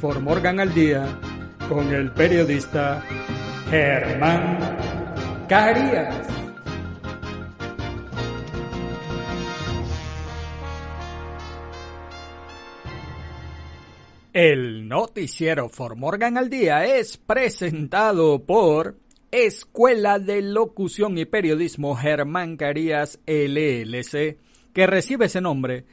For 0.00 0.18
Morgan 0.18 0.60
al 0.60 0.72
Día 0.72 1.06
con 1.68 1.92
el 1.92 2.10
periodista 2.12 3.04
Germán 3.68 4.58
Carías. 5.46 6.26
El 14.32 14.88
noticiero 14.88 15.68
For 15.68 15.96
Morgan 15.96 16.38
al 16.38 16.48
Día 16.48 16.86
es 16.86 17.18
presentado 17.18 18.46
por 18.46 18.96
Escuela 19.30 20.18
de 20.18 20.40
Locución 20.40 21.18
y 21.18 21.26
Periodismo 21.26 21.94
Germán 21.94 22.56
Carías 22.56 23.20
LLC, 23.26 24.38
que 24.72 24.86
recibe 24.86 25.26
ese 25.26 25.42
nombre 25.42 25.84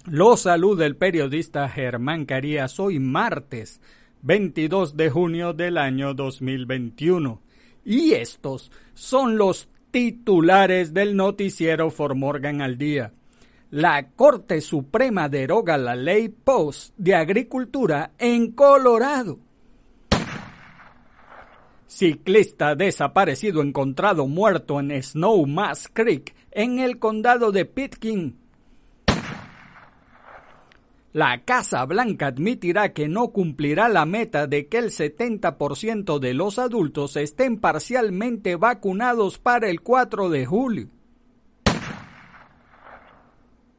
Lo 0.06 0.36
saluda 0.38 0.86
el 0.86 0.98
periodista 0.98 1.68
Germán 1.68 2.26
Carías. 2.26 2.80
Hoy 2.80 3.00
martes 3.00 3.82
22 4.26 4.98
de 4.98 5.12
junio 5.12 5.54
del 5.54 5.78
año 5.78 6.16
2021. 6.16 7.42
Y 7.86 8.14
estos 8.14 8.72
son 8.96 9.38
los 9.38 9.70
titulares 9.92 10.96
del 10.96 11.16
noticiero 11.16 11.92
For 11.92 12.16
Morgan 12.16 12.60
al 12.64 12.76
día. 12.80 13.14
La 13.70 14.10
Corte 14.10 14.62
Suprema 14.62 15.30
deroga 15.30 15.78
la 15.78 15.96
ley 15.96 16.30
Post 16.30 16.96
de 16.98 17.14
Agricultura 17.14 18.14
en 18.18 18.54
Colorado. 18.54 19.38
Ciclista 21.86 22.74
desaparecido 22.74 23.62
encontrado 23.62 24.26
muerto 24.26 24.80
en 24.80 25.04
Snowmass 25.04 25.88
Creek 25.94 26.34
en 26.50 26.80
el 26.80 26.98
condado 26.98 27.52
de 27.52 27.66
Pitkin, 27.66 28.40
la 31.16 31.46
Casa 31.46 31.86
Blanca 31.86 32.28
admitirá 32.28 32.92
que 32.92 33.08
no 33.08 33.30
cumplirá 33.30 33.88
la 33.88 34.06
meta 34.06 34.48
de 34.48 34.68
que 34.68 34.80
el 34.80 34.90
70% 34.90 36.20
de 36.20 36.34
los 36.34 36.60
adultos 36.60 37.16
estén 37.16 37.58
parcialmente 37.58 38.58
vacunados 38.58 39.40
para 39.40 39.70
el 39.70 39.80
4 39.80 40.30
de 40.30 40.46
julio. 40.46 40.90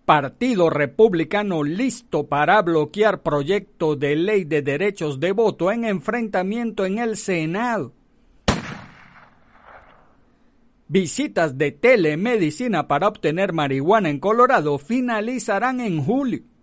Partido 0.07 0.71
Republicano 0.71 1.63
listo 1.63 2.27
para 2.27 2.63
bloquear 2.63 3.21
proyecto 3.23 3.97
de 3.97 4.17
ley 4.17 4.45
de 4.45 4.63
derechos 4.63 5.21
de 5.21 5.33
voto 5.33 5.71
en 5.71 5.85
enfrentamiento 5.85 6.87
en 6.87 6.97
el 6.97 7.19
Senado. 7.19 7.93
Visitas 10.89 11.59
de 11.59 11.71
telemedicina 11.73 12.89
para 12.89 13.09
obtener 13.09 13.53
marihuana 13.53 14.09
en 14.09 14.21
Colorado 14.21 14.79
finalizarán 14.79 15.81
en 15.81 16.03
julio. 16.03 16.56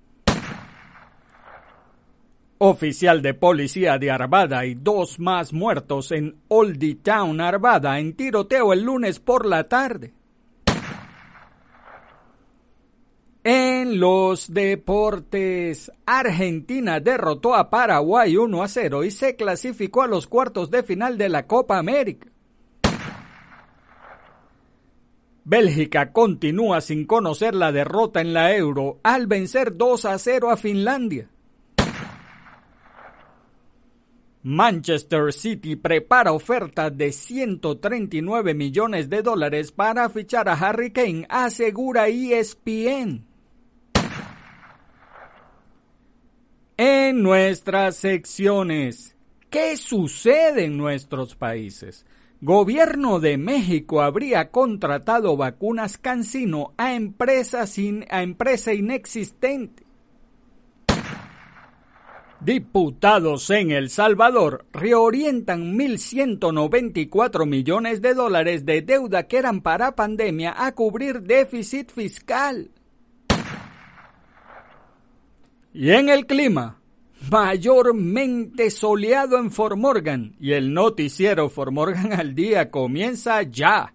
Oficial 2.66 3.22
de 3.22 3.34
policía 3.34 3.98
de 3.98 4.10
Arvada 4.10 4.66
y 4.66 4.76
dos 4.76 5.20
más 5.20 5.52
muertos 5.52 6.14
en 6.14 6.38
Oldie 6.48 6.96
Town, 6.96 7.42
Arvada, 7.42 8.00
en 8.00 8.14
tiroteo 8.14 8.72
el 8.72 8.84
lunes 8.84 9.20
por 9.20 9.46
la 9.46 9.68
tarde. 9.68 10.14
En 13.44 14.00
los 14.00 14.54
deportes, 14.54 15.92
Argentina 16.06 17.02
derrotó 17.02 17.54
a 17.54 17.70
Paraguay 17.70 18.38
1 18.38 18.64
a 18.64 18.68
0 18.70 19.04
y 19.04 19.12
se 19.12 19.36
clasificó 19.36 20.04
a 20.04 20.08
los 20.08 20.28
cuartos 20.28 20.72
de 20.72 20.84
final 20.84 21.18
de 21.18 21.28
la 21.28 21.46
Copa 21.46 21.78
América. 21.78 22.30
Bélgica 25.44 26.14
continúa 26.14 26.80
sin 26.80 27.06
conocer 27.06 27.56
la 27.56 27.74
derrota 27.74 28.22
en 28.22 28.34
la 28.34 28.56
Euro 28.56 29.02
al 29.04 29.28
vencer 29.28 29.76
2 29.76 30.06
a 30.06 30.18
0 30.18 30.50
a 30.50 30.56
Finlandia. 30.56 31.28
Manchester 34.44 35.32
City 35.32 35.78
prepara 35.78 36.34
oferta 36.34 36.90
de 36.90 37.14
139 37.14 38.54
millones 38.54 39.10
de 39.10 39.22
dólares 39.22 39.72
para 39.72 40.10
fichar 40.10 40.50
a 40.50 40.54
Harry 40.54 40.92
Kane, 40.92 41.26
asegura 41.30 42.10
ESPN. 42.10 43.26
En 46.76 47.24
nuestras 47.24 47.96
secciones, 47.96 49.16
¿qué 49.50 49.78
sucede 49.78 50.66
en 50.66 50.76
nuestros 50.76 51.36
países? 51.36 52.06
Gobierno 52.42 53.22
de 53.22 53.38
México 53.38 54.02
habría 54.02 54.52
contratado 54.52 55.38
vacunas 55.38 55.98
Cancino 55.98 56.74
a 56.76 56.94
empresa, 56.96 57.66
sin, 57.66 58.06
a 58.10 58.24
empresa 58.24 58.74
inexistente. 58.74 59.83
Diputados 62.44 63.50
en 63.52 63.72
El 63.72 63.90
Salvador 63.90 64.66
reorientan 64.74 65.78
1.194 65.78 67.46
millones 67.46 68.02
de 68.02 68.14
dólares 68.14 68.66
de 68.66 68.82
deuda 68.82 69.28
que 69.28 69.38
eran 69.38 69.62
para 69.62 69.96
pandemia 69.96 70.54
a 70.58 70.76
cubrir 70.76 71.22
déficit 71.22 71.90
fiscal. 71.90 72.70
Y 75.74 75.92
en 75.92 76.10
el 76.10 76.26
clima, 76.26 76.82
mayormente 77.32 78.70
soleado 78.72 79.38
en 79.38 79.50
Formorgan 79.50 80.36
y 80.38 80.52
el 80.52 80.74
noticiero 80.74 81.50
Formorgan 81.50 82.12
al 82.12 82.36
día 82.36 82.70
comienza 82.70 83.42
ya. 83.44 83.94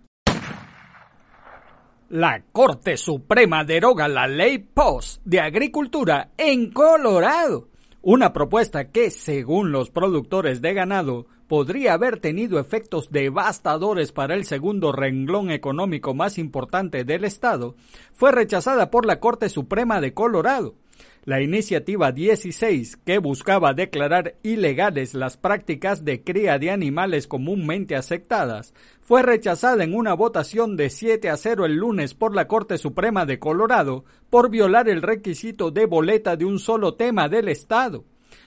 La 2.08 2.42
Corte 2.50 2.96
Suprema 2.96 3.64
deroga 3.64 4.08
la 4.08 4.26
ley 4.26 4.56
POS 4.56 5.20
de 5.26 5.38
Agricultura 5.38 6.30
en 6.38 6.70
Colorado 6.72 7.68
una 8.10 8.32
propuesta 8.32 8.90
que, 8.90 9.10
según 9.10 9.70
los 9.70 9.90
productores 9.90 10.62
de 10.62 10.72
ganado, 10.72 11.26
podría 11.46 11.92
haber 11.92 12.18
tenido 12.18 12.58
efectos 12.58 13.10
devastadores 13.10 14.12
para 14.12 14.34
el 14.34 14.46
segundo 14.46 14.92
renglón 14.92 15.50
económico 15.50 16.14
más 16.14 16.38
importante 16.38 17.04
del 17.04 17.24
Estado, 17.24 17.74
fue 18.14 18.32
rechazada 18.32 18.90
por 18.90 19.04
la 19.04 19.20
Corte 19.20 19.50
Suprema 19.50 20.00
de 20.00 20.14
Colorado. 20.14 20.74
La 21.24 21.42
iniciativa 21.42 22.12
16, 22.12 22.96
que 23.04 23.18
buscaba 23.18 23.74
declarar 23.74 24.36
ilegales 24.42 25.14
las 25.14 25.36
prácticas 25.36 26.04
de 26.04 26.22
cría 26.22 26.58
de 26.58 26.70
animales 26.70 27.26
comúnmente 27.26 27.96
aceptadas, 27.96 28.72
fue 29.00 29.22
rechazada 29.22 29.84
en 29.84 29.94
una 29.94 30.14
votación 30.14 30.76
de 30.76 30.90
7 30.90 31.28
a 31.28 31.36
0 31.36 31.66
el 31.66 31.76
lunes 31.76 32.14
por 32.14 32.34
la 32.34 32.46
Corte 32.46 32.78
Suprema 32.78 33.26
de 33.26 33.38
Colorado 33.38 34.04
por 34.30 34.50
violar 34.50 34.88
el 34.88 35.02
requisito 35.02 35.70
de 35.70 35.86
boleta 35.86 36.36
de 36.36 36.44
un 36.44 36.58
solo 36.58 36.94
tema 36.94 37.28
del 37.28 37.48
Estado. 37.48 38.04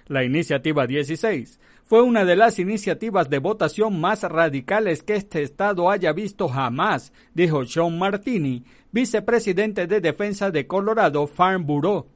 La 0.07 0.24
iniciativa 0.24 0.88
16 0.88 1.59
fue 1.83 2.01
una 2.01 2.25
de 2.25 2.35
las 2.35 2.57
iniciativas 2.57 3.29
de 3.29 3.39
votación 3.39 4.00
más 4.00 4.24
radicales 4.24 5.03
que 5.03 5.15
este 5.15 5.44
Estado 5.44 5.89
haya 5.89 6.13
visto 6.13 6.47
jamás, 6.47 7.12
dijo 7.33 7.65
Sean 7.65 8.00
Martini, 8.00 8.63
vicepresidente 8.91 9.88
de 9.88 10.00
defensa 10.00 10.51
de 10.51 10.67
Colorado 10.67 11.27
Farm 11.27 11.65
Bureau. 11.65 12.07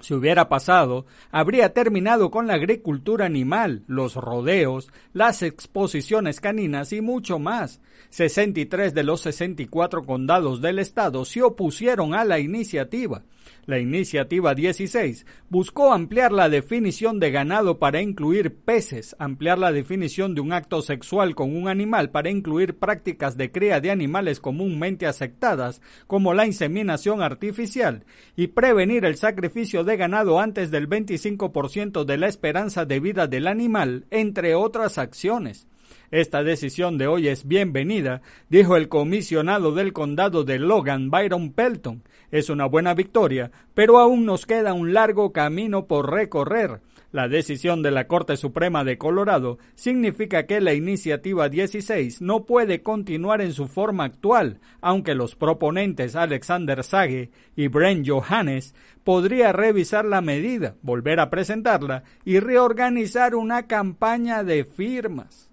Si 0.00 0.14
hubiera 0.14 0.48
pasado, 0.48 1.06
habría 1.30 1.72
terminado 1.72 2.30
con 2.30 2.46
la 2.46 2.54
agricultura 2.54 3.26
animal, 3.26 3.82
los 3.86 4.14
rodeos, 4.14 4.90
las 5.12 5.42
exposiciones 5.42 6.40
caninas 6.40 6.92
y 6.92 7.00
mucho 7.00 7.38
más. 7.38 7.80
63 8.10 8.94
de 8.94 9.02
los 9.02 9.20
64 9.22 10.04
condados 10.04 10.60
del 10.60 10.78
estado 10.78 11.24
se 11.24 11.42
opusieron 11.42 12.14
a 12.14 12.24
la 12.24 12.38
iniciativa. 12.38 13.24
La 13.68 13.78
iniciativa 13.78 14.54
16 14.54 15.26
buscó 15.50 15.92
ampliar 15.92 16.32
la 16.32 16.48
definición 16.48 17.20
de 17.20 17.30
ganado 17.30 17.78
para 17.78 18.00
incluir 18.00 18.56
peces, 18.56 19.14
ampliar 19.18 19.58
la 19.58 19.72
definición 19.72 20.34
de 20.34 20.40
un 20.40 20.54
acto 20.54 20.80
sexual 20.80 21.34
con 21.34 21.54
un 21.54 21.68
animal 21.68 22.08
para 22.08 22.30
incluir 22.30 22.78
prácticas 22.78 23.36
de 23.36 23.52
cría 23.52 23.82
de 23.82 23.90
animales 23.90 24.40
comúnmente 24.40 25.06
aceptadas, 25.06 25.82
como 26.06 26.32
la 26.32 26.46
inseminación 26.46 27.20
artificial, 27.20 28.06
y 28.36 28.46
prevenir 28.46 29.04
el 29.04 29.16
sacrificio 29.16 29.84
de 29.84 29.98
ganado 29.98 30.40
antes 30.40 30.70
del 30.70 30.88
25% 30.88 32.04
de 32.06 32.16
la 32.16 32.28
esperanza 32.28 32.86
de 32.86 33.00
vida 33.00 33.26
del 33.26 33.46
animal, 33.46 34.06
entre 34.10 34.54
otras 34.54 34.96
acciones. 34.96 35.66
Esta 36.10 36.42
decisión 36.42 36.96
de 36.96 37.06
hoy 37.06 37.28
es 37.28 37.46
bienvenida, 37.46 38.22
dijo 38.48 38.76
el 38.76 38.88
comisionado 38.88 39.72
del 39.72 39.92
condado 39.92 40.42
de 40.42 40.58
Logan, 40.58 41.10
Byron 41.10 41.52
Pelton. 41.52 42.02
Es 42.30 42.48
una 42.48 42.64
buena 42.64 42.94
victoria, 42.94 43.50
pero 43.74 43.98
aún 43.98 44.24
nos 44.24 44.46
queda 44.46 44.72
un 44.72 44.94
largo 44.94 45.34
camino 45.34 45.86
por 45.86 46.10
recorrer. 46.10 46.80
La 47.12 47.28
decisión 47.28 47.82
de 47.82 47.90
la 47.90 48.06
Corte 48.06 48.38
Suprema 48.38 48.84
de 48.84 48.96
Colorado 48.96 49.58
significa 49.74 50.46
que 50.46 50.62
la 50.62 50.72
iniciativa 50.72 51.50
16 51.50 52.22
no 52.22 52.46
puede 52.46 52.82
continuar 52.82 53.42
en 53.42 53.52
su 53.52 53.66
forma 53.66 54.04
actual, 54.04 54.60
aunque 54.80 55.14
los 55.14 55.34
proponentes 55.34 56.16
Alexander 56.16 56.84
Sage 56.84 57.30
y 57.54 57.68
Brent 57.68 58.08
Johannes 58.08 58.74
podría 59.04 59.52
revisar 59.52 60.06
la 60.06 60.22
medida, 60.22 60.76
volver 60.80 61.20
a 61.20 61.28
presentarla 61.28 62.04
y 62.24 62.40
reorganizar 62.40 63.34
una 63.34 63.66
campaña 63.66 64.42
de 64.42 64.64
firmas. 64.64 65.48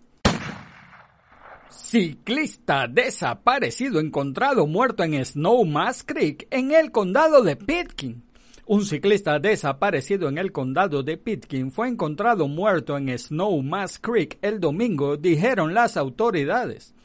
Ciclista 1.78 2.88
desaparecido 2.88 4.00
encontrado 4.00 4.66
muerto 4.66 5.04
en 5.04 5.24
Snowmass 5.24 6.06
Creek 6.06 6.48
en 6.50 6.72
el 6.72 6.92
condado 6.92 7.44
de 7.44 7.58
Pitkin. 7.58 8.24
Un 8.66 8.86
ciclista 8.86 9.40
desaparecido 9.40 10.30
en 10.30 10.38
el 10.38 10.54
condado 10.54 11.04
de 11.04 11.18
Pitkin 11.18 11.74
fue 11.74 11.90
encontrado 11.90 12.48
muerto 12.48 12.98
en 12.98 13.16
Snowmass 13.18 14.00
Creek 14.00 14.40
el 14.42 14.62
domingo, 14.62 15.18
dijeron 15.18 15.74
las 15.74 15.98
autoridades. 15.98 16.96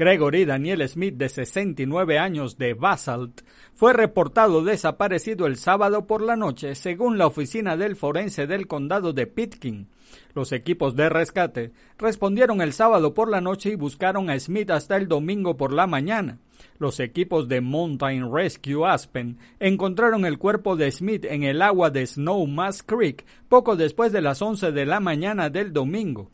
Gregory 0.00 0.46
Daniel 0.46 0.88
Smith, 0.88 1.16
de 1.16 1.28
69 1.28 2.18
años 2.18 2.56
de 2.56 2.72
Basalt, 2.72 3.42
fue 3.74 3.92
reportado 3.92 4.64
desaparecido 4.64 5.46
el 5.46 5.56
sábado 5.56 6.06
por 6.06 6.22
la 6.22 6.36
noche, 6.36 6.74
según 6.74 7.18
la 7.18 7.26
oficina 7.26 7.76
del 7.76 7.96
forense 7.96 8.46
del 8.46 8.66
condado 8.66 9.12
de 9.12 9.26
Pitkin. 9.26 9.88
Los 10.34 10.52
equipos 10.52 10.96
de 10.96 11.10
rescate 11.10 11.72
respondieron 11.98 12.62
el 12.62 12.72
sábado 12.72 13.12
por 13.12 13.28
la 13.28 13.42
noche 13.42 13.72
y 13.72 13.74
buscaron 13.74 14.30
a 14.30 14.40
Smith 14.40 14.70
hasta 14.70 14.96
el 14.96 15.06
domingo 15.06 15.58
por 15.58 15.70
la 15.70 15.86
mañana. 15.86 16.38
Los 16.78 16.98
equipos 16.98 17.46
de 17.46 17.60
Mountain 17.60 18.32
Rescue 18.32 18.88
Aspen 18.88 19.36
encontraron 19.58 20.24
el 20.24 20.38
cuerpo 20.38 20.76
de 20.76 20.90
Smith 20.92 21.26
en 21.26 21.42
el 21.42 21.60
agua 21.60 21.90
de 21.90 22.06
Snowmass 22.06 22.82
Creek 22.84 23.26
poco 23.50 23.76
después 23.76 24.12
de 24.12 24.22
las 24.22 24.40
11 24.40 24.72
de 24.72 24.86
la 24.86 24.98
mañana 24.98 25.50
del 25.50 25.74
domingo. 25.74 26.30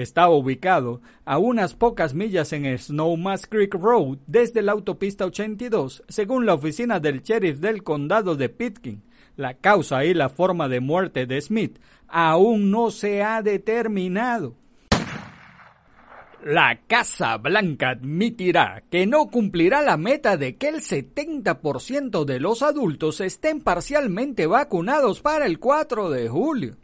Estaba 0.00 0.30
ubicado 0.30 1.02
a 1.26 1.36
unas 1.36 1.74
pocas 1.74 2.14
millas 2.14 2.54
en 2.54 2.78
Snowmass 2.78 3.46
Creek 3.46 3.74
Road 3.74 4.16
desde 4.26 4.62
la 4.62 4.72
autopista 4.72 5.26
82, 5.26 6.04
según 6.08 6.46
la 6.46 6.54
oficina 6.54 7.00
del 7.00 7.22
sheriff 7.22 7.58
del 7.58 7.82
condado 7.82 8.34
de 8.34 8.48
Pitkin. 8.48 9.02
La 9.36 9.54
causa 9.54 10.06
y 10.06 10.14
la 10.14 10.30
forma 10.30 10.68
de 10.68 10.80
muerte 10.80 11.26
de 11.26 11.38
Smith 11.42 11.78
aún 12.08 12.70
no 12.70 12.90
se 12.90 13.22
ha 13.22 13.42
determinado. 13.42 14.54
La 16.46 16.80
Casa 16.86 17.36
Blanca 17.36 17.90
admitirá 17.90 18.82
que 18.90 19.06
no 19.06 19.26
cumplirá 19.30 19.82
la 19.82 19.98
meta 19.98 20.38
de 20.38 20.56
que 20.56 20.68
el 20.68 20.76
70% 20.76 22.24
de 22.24 22.40
los 22.40 22.62
adultos 22.62 23.20
estén 23.20 23.60
parcialmente 23.60 24.46
vacunados 24.46 25.20
para 25.20 25.44
el 25.44 25.58
4 25.58 26.08
de 26.08 26.28
julio. 26.30 26.76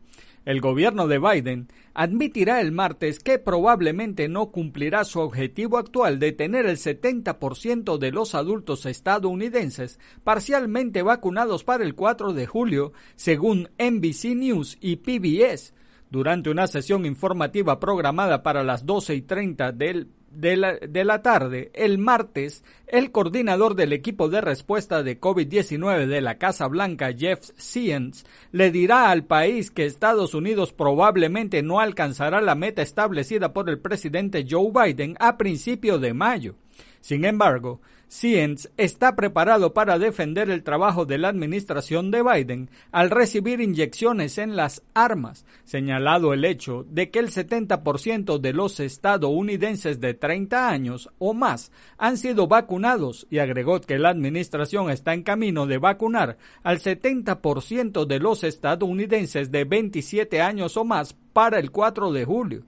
El 0.46 0.60
gobierno 0.60 1.08
de 1.08 1.18
Biden 1.18 1.66
admitirá 1.92 2.60
el 2.60 2.70
martes 2.70 3.18
que 3.18 3.40
probablemente 3.40 4.28
no 4.28 4.52
cumplirá 4.52 5.02
su 5.04 5.18
objetivo 5.18 5.76
actual 5.76 6.20
de 6.20 6.30
tener 6.30 6.66
el 6.66 6.76
70% 6.76 7.98
de 7.98 8.12
los 8.12 8.36
adultos 8.36 8.86
estadounidenses 8.86 9.98
parcialmente 10.22 11.02
vacunados 11.02 11.64
para 11.64 11.82
el 11.82 11.96
4 11.96 12.32
de 12.32 12.46
julio, 12.46 12.92
según 13.16 13.70
NBC 13.76 14.36
News 14.36 14.78
y 14.80 14.96
PBS, 14.96 15.74
durante 16.10 16.48
una 16.48 16.68
sesión 16.68 17.06
informativa 17.06 17.80
programada 17.80 18.44
para 18.44 18.62
las 18.62 18.86
12 18.86 19.16
y 19.16 19.22
30 19.22 19.72
del 19.72 20.06
de 20.36 21.04
la, 21.04 21.22
tarde, 21.22 21.70
el 21.74 21.98
martes, 21.98 22.62
el 22.86 23.10
coordinador 23.10 23.74
del 23.74 23.92
equipo 23.92 24.28
de 24.28 24.42
respuesta 24.42 25.02
de 25.02 25.18
COVID-19 25.18 26.06
de 26.06 26.20
la 26.20 26.36
Casa 26.36 26.66
Blanca, 26.66 27.12
Jeff 27.16 27.50
Siens, 27.56 28.26
le 28.52 28.70
dirá 28.70 29.10
al 29.10 29.24
país 29.24 29.70
que 29.70 29.86
Estados 29.86 30.34
Unidos 30.34 30.72
probablemente 30.72 31.62
no 31.62 31.80
alcanzará 31.80 32.40
la 32.40 32.54
meta 32.54 32.82
establecida 32.82 33.52
por 33.52 33.70
el 33.70 33.78
presidente 33.78 34.46
Joe 34.48 34.70
Biden 34.70 35.16
a 35.20 35.38
principio 35.38 35.98
de 35.98 36.12
mayo. 36.12 36.54
Sin 37.00 37.24
embargo, 37.24 37.80
Siemens 38.08 38.70
está 38.76 39.16
preparado 39.16 39.74
para 39.74 39.98
defender 39.98 40.48
el 40.48 40.62
trabajo 40.62 41.06
de 41.06 41.18
la 41.18 41.28
administración 41.28 42.12
de 42.12 42.22
Biden 42.22 42.70
al 42.92 43.10
recibir 43.10 43.60
inyecciones 43.60 44.38
en 44.38 44.54
las 44.54 44.84
armas, 44.94 45.44
señalado 45.64 46.32
el 46.32 46.44
hecho 46.44 46.86
de 46.88 47.10
que 47.10 47.18
el 47.18 47.30
70% 47.30 48.38
de 48.38 48.52
los 48.52 48.78
estadounidenses 48.78 50.00
de 50.00 50.14
30 50.14 50.68
años 50.68 51.10
o 51.18 51.34
más 51.34 51.72
han 51.98 52.16
sido 52.16 52.46
vacunados 52.46 53.26
y 53.28 53.38
agregó 53.38 53.80
que 53.80 53.98
la 53.98 54.10
administración 54.10 54.88
está 54.88 55.12
en 55.12 55.24
camino 55.24 55.66
de 55.66 55.78
vacunar 55.78 56.38
al 56.62 56.78
70% 56.78 58.06
de 58.06 58.20
los 58.20 58.44
estadounidenses 58.44 59.50
de 59.50 59.64
27 59.64 60.40
años 60.40 60.76
o 60.76 60.84
más 60.84 61.16
para 61.32 61.58
el 61.58 61.72
4 61.72 62.12
de 62.12 62.24
julio. 62.24 62.62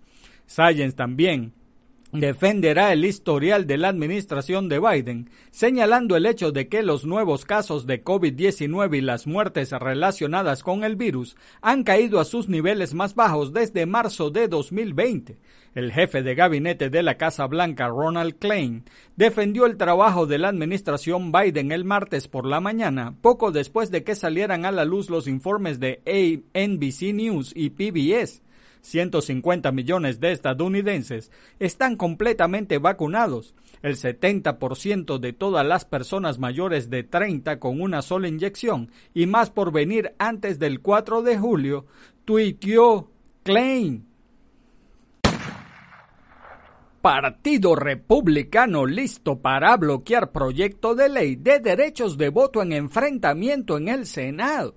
Science 0.47 0.97
también 0.97 1.52
defenderá 2.12 2.93
el 2.93 3.05
historial 3.05 3.67
de 3.67 3.77
la 3.77 3.88
administración 3.88 4.69
de 4.69 4.81
Biden, 4.81 5.31
señalando 5.50 6.17
el 6.17 6.27
hecho 6.27 6.53
de 6.53 6.69
que 6.69 6.83
los 6.83 7.05
nuevos 7.05 7.45
casos 7.45 7.87
de 7.87 8.03
COVID-19 8.03 8.97
y 8.97 9.00
las 9.03 9.27
muertes 9.27 9.73
relacionadas 9.73 10.62
con 10.62 10.85
el 10.85 10.97
virus 10.97 11.37
han 11.61 11.85
caído 11.85 12.19
a 12.19 12.25
sus 12.25 12.49
niveles 12.49 12.95
más 12.95 13.15
bajos 13.15 13.53
desde 13.53 13.87
marzo 13.87 14.31
de 14.31 14.49
2020. 14.49 15.38
El 15.75 15.93
jefe 15.93 16.23
de 16.23 16.35
gabinete 16.35 16.88
de 16.88 17.03
la 17.03 17.19
Casa 17.19 17.47
Blanca, 17.47 17.88
Ronald 17.88 18.38
Klein, 18.38 18.85
defendió 19.17 19.67
el 19.67 19.77
trabajo 19.77 20.27
de 20.27 20.38
la 20.38 20.49
administración 20.49 21.31
Biden 21.31 21.73
el 21.73 21.85
martes 21.85 22.27
por 22.27 22.47
la 22.47 22.61
mañana, 22.61 23.15
poco 23.21 23.53
después 23.53 23.91
de 23.91 24.03
que 24.03 24.15
salieran 24.15 24.65
a 24.65 24.73
la 24.73 24.87
luz 24.87 25.11
los 25.11 25.29
informes 25.29 25.79
de 25.79 26.00
NBC 26.55 27.15
News 27.15 27.53
y 27.55 27.71
PBS 27.71 28.43
150 28.88 29.71
millones 29.73 30.21
de 30.21 30.33
estadounidenses 30.33 31.30
están 31.59 31.97
completamente 31.97 32.78
vacunados. 32.78 33.54
El 33.83 33.97
70% 33.97 35.18
de 35.18 35.33
todas 35.33 35.64
las 35.64 35.85
personas 35.85 36.38
mayores 36.38 36.90
de 36.90 37.04
30 37.04 37.61
con 37.61 37.80
una 37.80 38.02
sola 38.02 38.28
inyección 38.28 38.90
y 39.14 39.26
más 39.26 39.50
por 39.50 39.73
venir 39.73 40.14
antes 40.18 40.59
del 40.59 40.80
4 40.80 41.23
de 41.23 41.38
julio, 41.38 41.87
tuiteó 42.25 43.11
Klein. 43.42 44.07
Partido 47.00 47.76
Republicano 47.76 48.85
listo 48.85 49.38
para 49.38 49.76
bloquear 49.76 50.33
proyecto 50.33 50.97
de 50.97 51.09
ley 51.09 51.37
de 51.37 51.61
derechos 51.61 52.18
de 52.18 52.28
voto 52.28 52.61
en 52.61 52.73
enfrentamiento 52.73 53.78
en 53.78 53.88
el 53.88 54.04
Senado. 54.04 54.75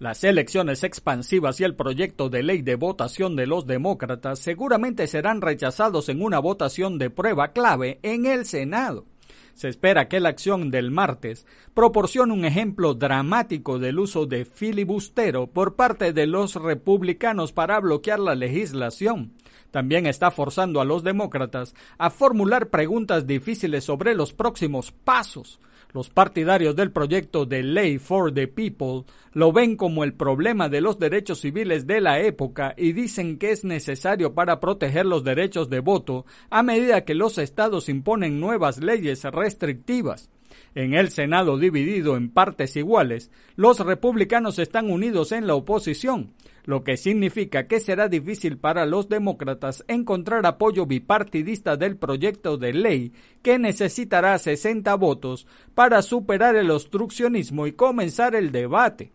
Las 0.00 0.24
elecciones 0.24 0.82
expansivas 0.82 1.60
y 1.60 1.64
el 1.64 1.74
proyecto 1.74 2.30
de 2.30 2.42
ley 2.42 2.62
de 2.62 2.74
votación 2.74 3.36
de 3.36 3.46
los 3.46 3.66
demócratas 3.66 4.38
seguramente 4.38 5.06
serán 5.06 5.42
rechazados 5.42 6.08
en 6.08 6.22
una 6.22 6.38
votación 6.38 6.96
de 6.96 7.10
prueba 7.10 7.52
clave 7.52 8.00
en 8.02 8.24
el 8.24 8.46
Senado. 8.46 9.04
Se 9.52 9.68
espera 9.68 10.08
que 10.08 10.18
la 10.18 10.30
acción 10.30 10.70
del 10.70 10.90
martes 10.90 11.46
proporcione 11.74 12.32
un 12.32 12.46
ejemplo 12.46 12.94
dramático 12.94 13.78
del 13.78 13.98
uso 13.98 14.24
de 14.24 14.46
filibustero 14.46 15.48
por 15.48 15.76
parte 15.76 16.14
de 16.14 16.26
los 16.26 16.54
republicanos 16.54 17.52
para 17.52 17.78
bloquear 17.78 18.20
la 18.20 18.34
legislación. 18.34 19.34
También 19.70 20.06
está 20.06 20.30
forzando 20.30 20.80
a 20.80 20.86
los 20.86 21.04
demócratas 21.04 21.74
a 21.98 22.08
formular 22.08 22.70
preguntas 22.70 23.26
difíciles 23.26 23.84
sobre 23.84 24.14
los 24.14 24.32
próximos 24.32 24.92
pasos. 24.92 25.60
Los 25.92 26.08
partidarios 26.10 26.76
del 26.76 26.92
proyecto 26.92 27.46
de 27.46 27.62
ley 27.62 27.98
for 27.98 28.32
the 28.32 28.46
people 28.46 29.04
lo 29.32 29.52
ven 29.52 29.76
como 29.76 30.04
el 30.04 30.14
problema 30.14 30.68
de 30.68 30.80
los 30.80 30.98
derechos 30.98 31.40
civiles 31.40 31.86
de 31.86 32.00
la 32.00 32.20
época 32.20 32.74
y 32.76 32.92
dicen 32.92 33.38
que 33.38 33.50
es 33.50 33.64
necesario 33.64 34.34
para 34.34 34.60
proteger 34.60 35.06
los 35.06 35.24
derechos 35.24 35.68
de 35.68 35.80
voto 35.80 36.26
a 36.48 36.62
medida 36.62 37.04
que 37.04 37.14
los 37.14 37.38
estados 37.38 37.88
imponen 37.88 38.40
nuevas 38.40 38.78
leyes 38.78 39.24
restrictivas. 39.24 40.30
En 40.74 40.94
el 40.94 41.10
Senado 41.10 41.58
dividido 41.58 42.16
en 42.16 42.30
partes 42.30 42.76
iguales, 42.76 43.30
los 43.56 43.80
republicanos 43.80 44.58
están 44.60 44.88
unidos 44.88 45.32
en 45.32 45.48
la 45.48 45.56
oposición, 45.56 46.32
lo 46.64 46.84
que 46.84 46.96
significa 46.96 47.66
que 47.66 47.80
será 47.80 48.08
difícil 48.08 48.56
para 48.56 48.86
los 48.86 49.08
demócratas 49.08 49.84
encontrar 49.88 50.46
apoyo 50.46 50.86
bipartidista 50.86 51.76
del 51.76 51.96
proyecto 51.96 52.56
de 52.56 52.72
ley 52.72 53.12
que 53.42 53.58
necesitará 53.58 54.38
60 54.38 54.94
votos 54.94 55.48
para 55.74 56.02
superar 56.02 56.54
el 56.54 56.70
obstruccionismo 56.70 57.66
y 57.66 57.72
comenzar 57.72 58.36
el 58.36 58.52
debate. 58.52 59.10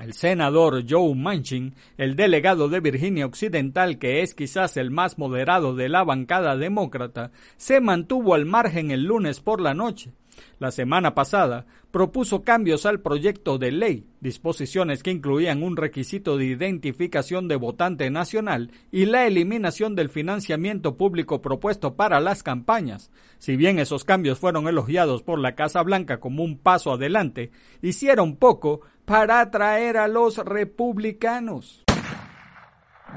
El 0.00 0.14
senador 0.14 0.84
Joe 0.88 1.14
Manchin, 1.14 1.74
el 1.96 2.16
delegado 2.16 2.68
de 2.68 2.80
Virginia 2.80 3.26
Occidental, 3.26 3.98
que 3.98 4.22
es 4.22 4.34
quizás 4.34 4.78
el 4.78 4.90
más 4.90 5.18
moderado 5.18 5.76
de 5.76 5.90
la 5.90 6.02
bancada 6.02 6.56
demócrata, 6.56 7.30
se 7.56 7.80
mantuvo 7.80 8.34
al 8.34 8.46
margen 8.46 8.90
el 8.90 9.04
lunes 9.04 9.40
por 9.40 9.60
la 9.60 9.74
noche 9.74 10.12
la 10.58 10.70
semana 10.70 11.14
pasada, 11.14 11.66
propuso 11.90 12.42
cambios 12.42 12.86
al 12.86 13.00
proyecto 13.00 13.58
de 13.58 13.72
ley, 13.72 14.06
disposiciones 14.20 15.02
que 15.02 15.10
incluían 15.10 15.62
un 15.62 15.76
requisito 15.76 16.36
de 16.36 16.46
identificación 16.46 17.48
de 17.48 17.56
votante 17.56 18.10
nacional 18.10 18.70
y 18.90 19.06
la 19.06 19.26
eliminación 19.26 19.94
del 19.94 20.08
financiamiento 20.08 20.96
público 20.96 21.42
propuesto 21.42 21.94
para 21.94 22.20
las 22.20 22.42
campañas. 22.42 23.10
Si 23.38 23.56
bien 23.56 23.78
esos 23.78 24.04
cambios 24.04 24.38
fueron 24.38 24.68
elogiados 24.68 25.22
por 25.22 25.38
la 25.38 25.54
Casa 25.54 25.82
Blanca 25.82 26.20
como 26.20 26.42
un 26.42 26.58
paso 26.58 26.92
adelante, 26.92 27.50
hicieron 27.82 28.36
poco 28.36 28.80
para 29.04 29.40
atraer 29.40 29.96
a 29.96 30.08
los 30.08 30.38
republicanos. 30.38 31.84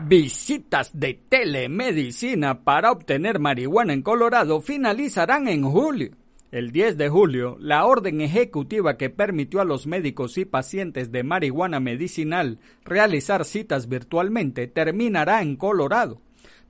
Visitas 0.03 0.91
de 0.93 1.13
telemedicina 1.13 2.63
para 2.63 2.91
obtener 2.91 3.39
marihuana 3.39 3.93
en 3.93 4.01
Colorado 4.01 4.59
finalizarán 4.59 5.47
en 5.47 5.63
julio. 5.63 6.11
El 6.55 6.71
10 6.71 6.95
de 6.95 7.09
julio, 7.09 7.57
la 7.59 7.85
orden 7.85 8.21
ejecutiva 8.21 8.95
que 8.95 9.09
permitió 9.09 9.59
a 9.59 9.65
los 9.65 9.87
médicos 9.87 10.37
y 10.37 10.45
pacientes 10.45 11.11
de 11.11 11.21
marihuana 11.21 11.81
medicinal 11.81 12.59
realizar 12.85 13.43
citas 13.43 13.89
virtualmente 13.89 14.67
terminará 14.67 15.41
en 15.41 15.57
Colorado. 15.57 16.21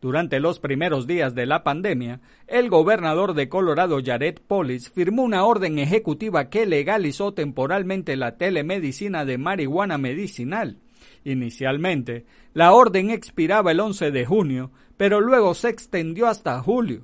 Durante 0.01 0.39
los 0.39 0.57
primeros 0.57 1.05
días 1.05 1.35
de 1.35 1.45
la 1.45 1.63
pandemia, 1.63 2.19
el 2.47 2.71
gobernador 2.71 3.35
de 3.35 3.47
Colorado, 3.47 3.99
Jared 4.03 4.39
Polis, 4.47 4.89
firmó 4.89 5.21
una 5.21 5.45
orden 5.45 5.77
ejecutiva 5.77 6.49
que 6.49 6.65
legalizó 6.65 7.35
temporalmente 7.35 8.15
la 8.15 8.37
telemedicina 8.37 9.23
de 9.23 9.37
marihuana 9.37 9.99
medicinal. 9.99 10.79
Inicialmente, 11.23 12.25
la 12.55 12.73
orden 12.73 13.11
expiraba 13.11 13.71
el 13.71 13.79
11 13.79 14.09
de 14.09 14.25
junio, 14.25 14.71
pero 14.97 15.21
luego 15.21 15.53
se 15.53 15.69
extendió 15.69 16.25
hasta 16.25 16.59
julio 16.59 17.03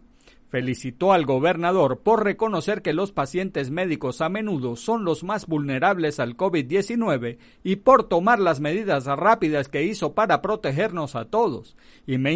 felicitó 0.51 1.13
al 1.13 1.25
gobernador 1.25 2.01
por 2.01 2.25
reconocer 2.25 2.81
que 2.81 2.91
los 2.93 3.13
pacientes 3.13 3.71
médicos 3.71 4.19
a 4.19 4.27
menudo 4.27 4.75
son 4.75 5.05
los 5.05 5.23
más 5.23 5.47
vulnerables 5.47 6.19
al 6.19 6.35
COVID-19 6.35 7.37
y 7.63 7.77
por 7.77 8.03
tomar 8.03 8.37
las 8.37 8.59
medidas 8.59 9.05
rápidas 9.05 9.69
que 9.69 9.83
hizo 9.83 10.13
para 10.13 10.41
protegernos 10.41 11.15
a 11.15 11.25
todos. 11.25 11.77
Y 12.05 12.17
me 12.17 12.33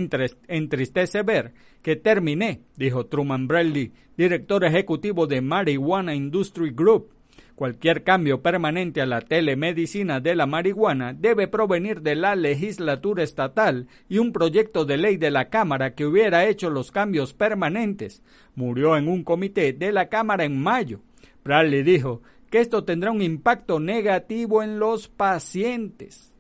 entristece 0.48 1.24
ver 1.24 1.54
que 1.82 1.98
terminé, 1.98 2.62
dijo 2.78 3.06
Truman 3.06 3.48
Bradley, 3.48 3.92
director 4.16 4.64
ejecutivo 4.64 5.28
de 5.28 5.42
Marijuana 5.42 6.16
Industry 6.16 6.72
Group, 6.72 7.10
Cualquier 7.56 8.04
cambio 8.04 8.42
permanente 8.42 9.00
a 9.02 9.06
la 9.06 9.22
telemedicina 9.22 10.20
de 10.20 10.36
la 10.36 10.46
marihuana 10.46 11.14
debe 11.14 11.48
provenir 11.48 12.02
de 12.02 12.16
la 12.16 12.36
legislatura 12.36 13.24
estatal 13.24 13.88
y 14.10 14.18
un 14.18 14.34
proyecto 14.34 14.84
de 14.84 14.98
ley 14.98 15.16
de 15.16 15.32
la 15.32 15.50
Cámara 15.50 15.96
que 15.96 16.06
hubiera 16.06 16.46
hecho 16.48 16.70
los 16.70 16.92
cambios 16.92 17.34
permanentes. 17.34 18.22
Murió 18.56 18.98
en 18.98 19.08
un 19.08 19.24
comité 19.24 19.72
de 19.72 19.94
la 19.94 20.10
Cámara 20.10 20.44
en 20.44 20.62
mayo. 20.62 21.00
Bradley 21.46 21.84
dijo 21.84 22.22
que 22.50 22.60
esto 22.60 22.84
tendrá 22.84 23.12
un 23.12 23.22
impacto 23.22 23.80
negativo 23.80 24.62
en 24.62 24.78
los 24.78 25.08
pacientes. 25.08 26.34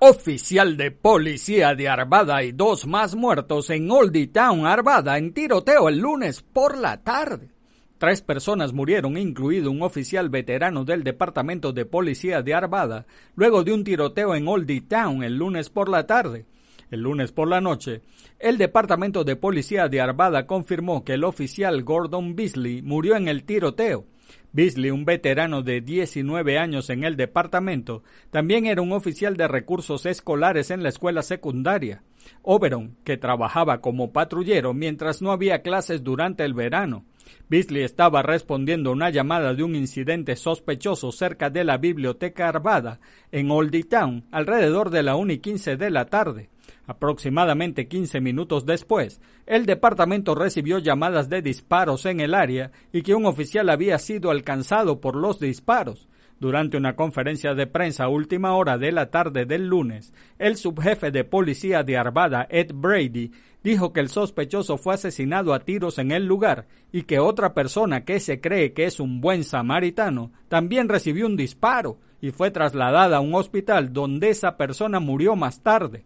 Oficial 0.00 0.76
de 0.76 0.90
policía 0.90 1.76
de 1.76 1.88
Arvada 1.88 2.42
y 2.42 2.50
dos 2.50 2.84
más 2.84 3.14
muertos 3.14 3.70
en 3.70 3.88
Oldie 3.92 4.26
Town, 4.26 4.66
Arvada, 4.66 5.18
en 5.18 5.32
tiroteo 5.32 5.88
el 5.88 5.98
lunes 5.98 6.42
por 6.42 6.76
la 6.76 6.96
tarde. 6.96 7.59
Tres 8.00 8.22
personas 8.22 8.72
murieron, 8.72 9.18
incluido 9.18 9.70
un 9.70 9.82
oficial 9.82 10.30
veterano 10.30 10.86
del 10.86 11.04
Departamento 11.04 11.74
de 11.74 11.84
Policía 11.84 12.40
de 12.40 12.54
Arvada, 12.54 13.04
luego 13.36 13.62
de 13.62 13.74
un 13.74 13.84
tiroteo 13.84 14.34
en 14.34 14.48
Oldie 14.48 14.80
Town 14.80 15.22
el 15.22 15.36
lunes 15.36 15.68
por 15.68 15.90
la 15.90 16.06
tarde. 16.06 16.46
El 16.90 17.02
lunes 17.02 17.30
por 17.30 17.46
la 17.46 17.60
noche, 17.60 18.00
el 18.38 18.56
Departamento 18.56 19.22
de 19.22 19.36
Policía 19.36 19.88
de 19.88 20.00
Arvada 20.00 20.46
confirmó 20.46 21.04
que 21.04 21.12
el 21.12 21.24
oficial 21.24 21.82
Gordon 21.82 22.34
Beasley 22.34 22.80
murió 22.80 23.16
en 23.16 23.28
el 23.28 23.44
tiroteo. 23.44 24.06
Beasley, 24.54 24.90
un 24.90 25.04
veterano 25.04 25.60
de 25.60 25.82
19 25.82 26.56
años 26.56 26.88
en 26.88 27.04
el 27.04 27.18
departamento, 27.18 28.02
también 28.30 28.64
era 28.64 28.80
un 28.80 28.92
oficial 28.92 29.36
de 29.36 29.46
recursos 29.46 30.06
escolares 30.06 30.70
en 30.70 30.82
la 30.82 30.88
escuela 30.88 31.20
secundaria. 31.20 32.02
Oberon, 32.40 32.96
que 33.04 33.18
trabajaba 33.18 33.82
como 33.82 34.10
patrullero 34.10 34.72
mientras 34.72 35.20
no 35.20 35.32
había 35.32 35.60
clases 35.60 36.02
durante 36.02 36.46
el 36.46 36.54
verano. 36.54 37.04
Beasley 37.48 37.82
estaba 37.82 38.22
respondiendo 38.22 38.92
una 38.92 39.10
llamada 39.10 39.54
de 39.54 39.62
un 39.62 39.74
incidente 39.74 40.36
sospechoso 40.36 41.12
cerca 41.12 41.50
de 41.50 41.64
la 41.64 41.78
biblioteca 41.78 42.48
Arvada 42.48 43.00
en 43.32 43.50
Oldie 43.50 43.84
Town 43.84 44.24
alrededor 44.30 44.90
de 44.90 45.02
la 45.02 45.16
1 45.16 45.32
y 45.32 45.38
15 45.38 45.76
de 45.76 45.90
la 45.90 46.06
tarde. 46.06 46.50
Aproximadamente 46.86 47.88
15 47.88 48.20
minutos 48.20 48.66
después, 48.66 49.20
el 49.46 49.66
departamento 49.66 50.34
recibió 50.34 50.78
llamadas 50.78 51.28
de 51.28 51.42
disparos 51.42 52.06
en 52.06 52.20
el 52.20 52.34
área 52.34 52.72
y 52.92 53.02
que 53.02 53.14
un 53.14 53.26
oficial 53.26 53.68
había 53.68 53.98
sido 53.98 54.30
alcanzado 54.30 55.00
por 55.00 55.14
los 55.16 55.38
disparos. 55.38 56.08
Durante 56.40 56.78
una 56.78 56.96
conferencia 56.96 57.54
de 57.54 57.66
prensa 57.66 58.04
a 58.04 58.08
última 58.08 58.54
hora 58.54 58.78
de 58.78 58.92
la 58.92 59.10
tarde 59.10 59.44
del 59.44 59.66
lunes, 59.66 60.14
el 60.38 60.56
subjefe 60.56 61.10
de 61.10 61.22
policía 61.22 61.82
de 61.82 61.98
Arvada, 61.98 62.46
Ed 62.48 62.72
Brady, 62.72 63.30
dijo 63.62 63.92
que 63.92 64.00
el 64.00 64.08
sospechoso 64.08 64.78
fue 64.78 64.94
asesinado 64.94 65.54
a 65.54 65.60
tiros 65.60 65.98
en 65.98 66.12
el 66.12 66.26
lugar 66.26 66.66
y 66.92 67.02
que 67.02 67.18
otra 67.18 67.54
persona 67.54 68.04
que 68.04 68.20
se 68.20 68.40
cree 68.40 68.72
que 68.72 68.84
es 68.84 69.00
un 69.00 69.20
buen 69.20 69.44
samaritano 69.44 70.32
también 70.48 70.88
recibió 70.88 71.26
un 71.26 71.36
disparo 71.36 71.98
y 72.20 72.30
fue 72.30 72.50
trasladada 72.50 73.18
a 73.18 73.20
un 73.20 73.34
hospital 73.34 73.92
donde 73.92 74.30
esa 74.30 74.56
persona 74.56 75.00
murió 75.00 75.36
más 75.36 75.62
tarde. 75.62 76.04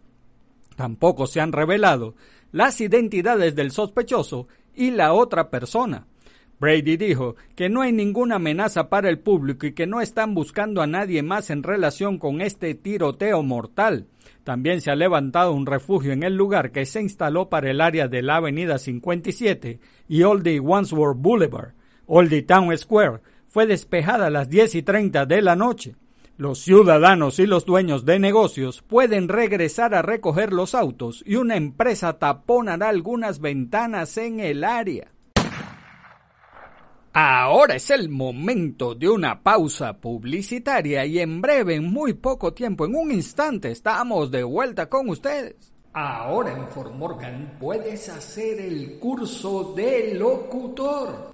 Tampoco 0.75 1.27
se 1.27 1.41
han 1.41 1.51
revelado 1.51 2.15
las 2.51 2.79
identidades 2.81 3.55
del 3.55 3.71
sospechoso 3.71 4.47
y 4.73 4.91
la 4.91 5.13
otra 5.13 5.49
persona. 5.49 6.07
Brady 6.59 6.95
dijo 6.95 7.35
que 7.55 7.69
no 7.69 7.81
hay 7.81 7.91
ninguna 7.91 8.35
amenaza 8.35 8.89
para 8.89 9.09
el 9.09 9.19
público 9.19 9.65
y 9.65 9.73
que 9.73 9.87
no 9.87 9.99
están 9.99 10.33
buscando 10.33 10.81
a 10.81 10.87
nadie 10.87 11.21
más 11.21 11.49
en 11.49 11.63
relación 11.63 12.17
con 12.17 12.41
este 12.41 12.75
tiroteo 12.75 13.43
mortal. 13.43 14.07
También 14.45 14.79
se 14.79 14.91
ha 14.91 14.95
levantado 14.95 15.53
un 15.53 15.65
refugio 15.65 16.13
en 16.13 16.21
el 16.21 16.37
lugar 16.37 16.71
que 16.71 16.85
se 16.85 17.01
instaló 17.01 17.49
para 17.49 17.71
el 17.71 17.81
área 17.81 18.07
de 18.07 18.21
la 18.21 18.35
Avenida 18.35 18.77
57 18.77 19.79
y 20.07 20.21
Oldie 20.21 20.59
Wandsworth 20.59 21.17
Boulevard. 21.17 21.73
Oldie 22.05 22.43
Town 22.43 22.77
Square 22.77 23.21
fue 23.47 23.65
despejada 23.65 24.27
a 24.27 24.29
las 24.29 24.47
10 24.47 24.75
y 24.75 24.83
30 24.83 25.25
de 25.25 25.41
la 25.41 25.55
noche. 25.55 25.95
Los 26.37 26.59
ciudadanos 26.59 27.39
y 27.39 27.47
los 27.47 27.65
dueños 27.65 28.05
de 28.05 28.19
negocios 28.19 28.83
pueden 28.83 29.29
regresar 29.29 29.95
a 29.95 30.03
recoger 30.03 30.53
los 30.53 30.75
autos 30.75 31.23
y 31.25 31.37
una 31.37 31.55
empresa 31.55 32.19
taponará 32.19 32.89
algunas 32.89 33.39
ventanas 33.39 34.15
en 34.19 34.39
el 34.39 34.63
área. 34.63 35.14
Ahora 37.17 37.77
es 37.77 37.91
el 37.91 38.09
momento 38.09 38.93
de 38.93 39.07
una 39.07 39.41
pausa 39.41 39.93
publicitaria 39.93 41.05
y 41.05 41.19
en 41.19 41.41
breve, 41.41 41.75
en 41.75 41.85
muy 41.85 42.11
poco 42.11 42.53
tiempo, 42.53 42.83
en 42.83 42.93
un 42.93 43.09
instante, 43.09 43.71
estamos 43.71 44.29
de 44.29 44.43
vuelta 44.43 44.89
con 44.89 45.07
ustedes. 45.07 45.55
Ahora 45.93 46.51
en 46.51 46.67
Fort 46.67 46.93
Morgan 46.93 47.55
puedes 47.57 48.09
hacer 48.09 48.59
el 48.59 48.99
curso 48.99 49.73
de 49.73 50.15
locutor. 50.15 51.33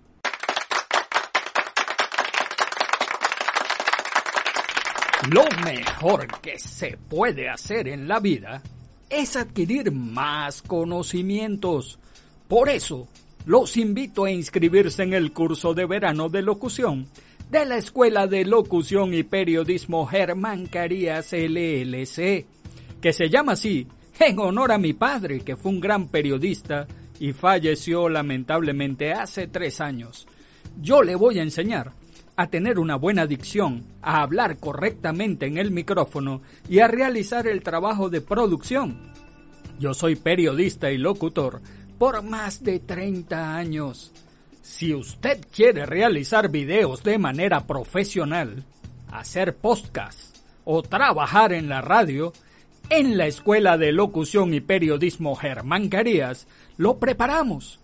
Lo 5.31 5.45
mejor 5.65 6.27
que 6.41 6.59
se 6.59 6.95
puede 7.09 7.49
hacer 7.49 7.87
en 7.87 8.07
la 8.07 8.19
vida 8.19 8.61
es 9.09 9.35
adquirir 9.35 9.91
más 9.91 10.61
conocimientos. 10.61 11.97
Por 12.47 12.69
eso, 12.69 13.07
los 13.45 13.77
invito 13.77 14.25
a 14.25 14.31
inscribirse 14.31 15.03
en 15.03 15.13
el 15.13 15.31
curso 15.31 15.73
de 15.73 15.85
verano 15.85 16.29
de 16.29 16.41
locución 16.41 17.07
de 17.49 17.65
la 17.65 17.77
Escuela 17.77 18.27
de 18.27 18.45
Locución 18.45 19.13
y 19.13 19.23
Periodismo 19.23 20.05
Germán 20.05 20.67
Carías 20.67 21.33
LLC, 21.33 22.45
que 23.01 23.11
se 23.11 23.29
llama 23.29 23.53
así 23.53 23.87
en 24.19 24.39
honor 24.39 24.71
a 24.71 24.77
mi 24.77 24.93
padre, 24.93 25.41
que 25.41 25.57
fue 25.57 25.71
un 25.71 25.81
gran 25.81 26.07
periodista 26.07 26.87
y 27.19 27.33
falleció 27.33 28.07
lamentablemente 28.07 29.11
hace 29.11 29.47
tres 29.47 29.81
años. 29.81 30.27
Yo 30.79 31.03
le 31.03 31.15
voy 31.15 31.39
a 31.39 31.43
enseñar 31.43 31.91
a 32.37 32.47
tener 32.47 32.79
una 32.79 32.95
buena 32.95 33.27
dicción, 33.27 33.83
a 34.01 34.21
hablar 34.21 34.57
correctamente 34.57 35.45
en 35.45 35.57
el 35.57 35.71
micrófono 35.71 36.41
y 36.69 36.79
a 36.79 36.87
realizar 36.87 37.47
el 37.47 37.63
trabajo 37.63 38.09
de 38.09 38.21
producción. 38.21 39.11
Yo 39.77 39.93
soy 39.93 40.15
periodista 40.15 40.91
y 40.91 40.97
locutor 40.97 41.61
por 42.01 42.23
más 42.23 42.63
de 42.63 42.79
30 42.79 43.55
años. 43.55 44.11
Si 44.63 44.91
usted 44.91 45.39
quiere 45.55 45.85
realizar 45.85 46.49
videos 46.49 47.03
de 47.03 47.19
manera 47.19 47.67
profesional, 47.67 48.63
hacer 49.11 49.55
podcast 49.55 50.35
o 50.65 50.81
trabajar 50.81 51.53
en 51.53 51.69
la 51.69 51.81
radio, 51.81 52.33
en 52.89 53.19
la 53.19 53.27
Escuela 53.27 53.77
de 53.77 53.91
Locución 53.91 54.51
y 54.55 54.61
Periodismo 54.61 55.35
Germán 55.35 55.89
Carías 55.89 56.47
lo 56.75 56.97
preparamos. 56.97 57.79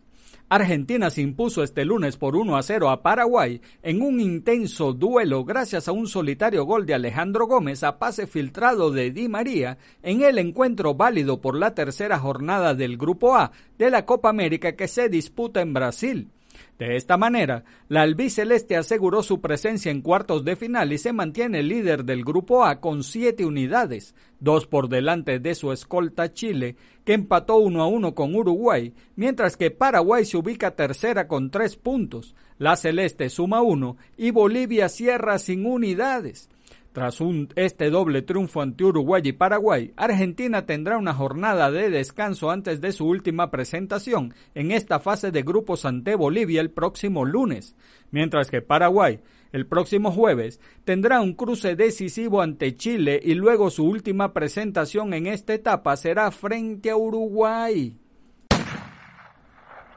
Argentina 0.49 1.09
se 1.11 1.23
impuso 1.23 1.63
este 1.63 1.85
lunes 1.85 2.17
por 2.17 2.37
1 2.37 2.57
a 2.57 2.63
0 2.63 2.91
a 2.91 3.03
Paraguay 3.03 3.63
en 3.83 4.03
un 4.03 4.21
intenso 4.21 4.93
duelo 4.93 5.45
gracias 5.45 5.89
a 5.89 5.93
un 5.93 6.07
solitario 6.07 6.65
gol 6.65 6.85
de 6.85 6.95
Alejandro 6.95 7.47
Gómez 7.47 7.83
a 7.83 7.99
pase 7.99 8.27
filtrado 8.27 8.91
de 8.91 9.11
Di 9.11 9.29
María 9.29 9.79
en 10.03 10.23
el 10.23 10.39
encuentro 10.39 10.95
válido 10.95 11.41
por 11.41 11.57
la 11.57 11.75
tercera 11.75 12.19
jornada 12.19 12.75
del 12.75 12.99
Grupo 12.99 13.35
A 13.35 13.53
de 13.79 13.91
la 13.91 14.05
Copa 14.05 14.29
América 14.29 14.77
que 14.77 14.87
se 14.87 15.09
disputa 15.09 15.63
en 15.63 15.73
Brasil. 15.73 16.34
De 16.79 16.97
esta 16.97 17.17
manera, 17.17 17.65
la 17.89 18.03
albiceleste 18.03 18.77
aseguró 18.77 19.23
su 19.23 19.41
presencia 19.41 19.93
en 19.93 20.03
cuartos 20.03 20.45
de 20.45 20.57
final 20.57 20.93
y 20.93 20.99
se 20.99 21.13
mantiene 21.13 21.63
líder 21.63 22.05
del 22.05 22.25
Grupo 22.25 22.65
A 22.65 22.81
con 22.81 23.05
siete 23.05 23.47
unidades, 23.47 24.17
dos 24.41 24.67
por 24.67 24.89
delante 24.89 25.39
de 25.39 25.55
su 25.55 25.71
escolta 25.71 26.33
Chile, 26.33 26.77
que 27.05 27.13
empató 27.13 27.59
uno 27.59 27.83
a 27.83 27.87
uno 27.87 28.17
con 28.17 28.35
Uruguay, 28.35 28.93
mientras 29.15 29.57
que 29.57 29.71
Paraguay 29.71 30.25
se 30.25 30.37
ubica 30.37 30.73
tercera 30.73 31.29
con 31.29 31.53
tres 31.53 31.77
puntos, 31.77 32.35
la 32.59 32.75
celeste 32.75 33.29
suma 33.31 33.63
uno 33.63 33.97
y 34.17 34.33
Bolivia 34.33 34.89
cierra 34.89 35.39
sin 35.39 35.67
unidades. 35.67 36.49
Tras 36.95 37.19
este 37.57 37.91
doble 37.91 38.23
triunfo 38.23 38.63
ante 38.63 38.85
Uruguay 38.85 39.21
y 39.25 39.33
Paraguay, 39.33 39.93
Argentina 39.97 40.65
tendrá 40.65 40.97
una 40.97 41.13
jornada 41.13 41.73
de 41.73 41.91
descanso 41.91 42.53
antes 42.53 42.81
de 42.81 42.93
su 42.93 43.05
última 43.09 43.51
presentación 43.51 44.33
en 44.55 44.71
esta 44.71 45.01
fase 45.01 45.33
de 45.33 45.43
grupos 45.43 45.87
ante 45.87 46.15
Bolivia 46.15 46.61
el 46.61 46.71
próximo 46.71 47.25
lunes, 47.25 47.75
mientras 48.13 48.49
que 48.49 48.63
Paraguay 48.63 49.19
el 49.51 49.67
próximo 49.67 50.13
jueves 50.13 50.61
tendrá 50.85 51.21
un 51.21 51.35
cruce 51.35 51.75
decisivo 51.75 52.41
ante 52.41 52.77
Chile 52.77 53.19
y 53.21 53.35
luego 53.35 53.71
su 53.71 53.85
última 53.85 54.33
presentación 54.33 55.15
en 55.15 55.27
esta 55.27 55.53
etapa 55.53 55.97
será 55.97 56.31
frente 56.31 56.91
a 56.91 56.97
Uruguay. 56.97 57.99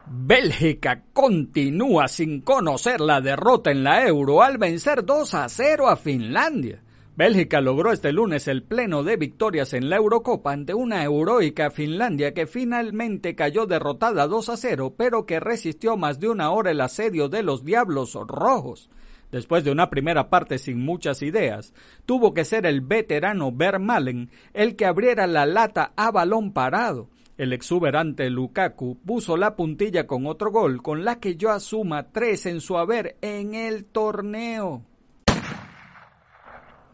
Bélgica 0.07 1.03
continúa 1.13 2.07
sin 2.07 2.41
conocer 2.41 3.01
la 3.01 3.21
derrota 3.21 3.69
en 3.69 3.83
la 3.83 4.07
Euro 4.07 4.41
al 4.41 4.57
vencer 4.57 5.05
2 5.05 5.33
a 5.35 5.47
0 5.47 5.89
a 5.89 5.95
Finlandia. 5.95 6.81
Bélgica 7.17 7.61
logró 7.61 7.91
este 7.91 8.11
lunes 8.11 8.47
el 8.47 8.61
pleno 8.61 9.01
de 9.01 9.17
victorias 9.17 9.73
en 9.73 9.89
la 9.89 9.95
Eurocopa 9.95 10.53
ante 10.53 10.75
una 10.75 11.01
heroica 11.03 11.71
Finlandia 11.71 12.35
que 12.35 12.45
finalmente 12.45 13.33
cayó 13.33 13.65
derrotada 13.65 14.27
2 14.27 14.49
a 14.49 14.55
0, 14.55 14.93
pero 14.95 15.25
que 15.25 15.39
resistió 15.39 15.97
más 15.97 16.19
de 16.19 16.29
una 16.29 16.51
hora 16.51 16.69
el 16.69 16.79
asedio 16.79 17.27
de 17.27 17.41
los 17.41 17.65
Diablos 17.65 18.13
Rojos. 18.13 18.91
Después 19.31 19.63
de 19.63 19.71
una 19.71 19.89
primera 19.89 20.29
parte 20.29 20.59
sin 20.59 20.85
muchas 20.85 21.23
ideas, 21.23 21.73
tuvo 22.05 22.35
que 22.35 22.45
ser 22.45 22.67
el 22.67 22.81
veterano 22.81 23.51
Vermalen 23.51 24.29
el 24.53 24.75
que 24.75 24.85
abriera 24.85 25.25
la 25.25 25.47
lata 25.47 25.93
a 25.95 26.11
balón 26.11 26.53
parado. 26.53 27.09
El 27.35 27.51
exuberante 27.51 28.29
Lukaku 28.29 28.99
puso 29.03 29.37
la 29.37 29.55
puntilla 29.55 30.05
con 30.05 30.27
otro 30.27 30.51
gol, 30.51 30.83
con 30.83 31.03
la 31.03 31.19
que 31.19 31.35
yo 31.35 31.49
asuma 31.49 32.11
tres 32.11 32.45
en 32.45 32.61
su 32.61 32.77
haber 32.77 33.17
en 33.21 33.55
el 33.55 33.85
torneo. 33.85 34.83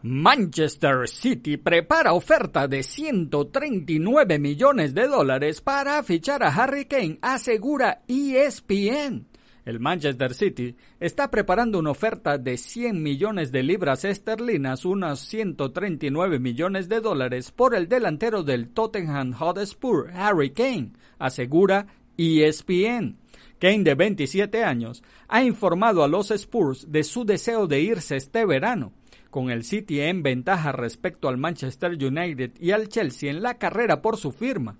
Manchester 0.06 1.08
City 1.08 1.56
prepara 1.56 2.12
oferta 2.12 2.68
de 2.68 2.82
139 2.82 4.38
millones 4.38 4.92
de 4.92 5.08
dólares 5.08 5.62
para 5.62 6.02
fichar 6.02 6.42
a 6.42 6.48
Harry 6.48 6.84
Kane, 6.84 7.18
asegura 7.22 8.02
ESPN. 8.06 9.24
El 9.64 9.80
Manchester 9.80 10.34
City 10.34 10.76
está 11.00 11.30
preparando 11.30 11.78
una 11.78 11.92
oferta 11.92 12.36
de 12.36 12.58
100 12.58 13.02
millones 13.02 13.50
de 13.50 13.62
libras 13.62 14.04
esterlinas, 14.04 14.84
unos 14.84 15.20
139 15.20 16.38
millones 16.38 16.90
de 16.90 17.00
dólares, 17.00 17.50
por 17.50 17.74
el 17.74 17.88
delantero 17.88 18.42
del 18.42 18.68
Tottenham 18.68 19.32
Hotspur, 19.32 20.10
Harry 20.12 20.50
Kane, 20.50 20.92
asegura 21.18 21.86
ESPN. 22.18 23.16
Kane, 23.58 23.84
de 23.84 23.94
27 23.94 24.64
años, 24.64 25.02
ha 25.28 25.42
informado 25.42 26.04
a 26.04 26.08
los 26.08 26.30
Spurs 26.30 26.92
de 26.92 27.04
su 27.04 27.24
deseo 27.24 27.66
de 27.66 27.80
irse 27.80 28.16
este 28.16 28.44
verano 28.44 28.92
con 29.34 29.50
el 29.50 29.64
City 29.64 30.00
en 30.00 30.22
ventaja 30.22 30.70
respecto 30.70 31.26
al 31.26 31.38
Manchester 31.38 31.90
United 31.90 32.52
y 32.60 32.70
al 32.70 32.88
Chelsea 32.88 33.28
en 33.28 33.42
la 33.42 33.54
carrera 33.58 34.00
por 34.00 34.16
su 34.16 34.30
firma. 34.30 34.78